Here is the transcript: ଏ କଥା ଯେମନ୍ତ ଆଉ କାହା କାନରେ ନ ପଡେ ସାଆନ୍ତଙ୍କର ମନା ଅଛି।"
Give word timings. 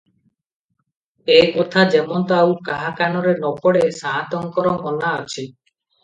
ଏ 1.33 1.33
କଥା 1.57 1.83
ଯେମନ୍ତ 1.95 2.39
ଆଉ 2.45 2.55
କାହା 2.69 2.93
କାନରେ 3.01 3.33
ନ 3.35 3.51
ପଡେ 3.65 3.83
ସାଆନ୍ତଙ୍କର 3.99 4.73
ମନା 4.87 5.13
ଅଛି।" 5.19 5.45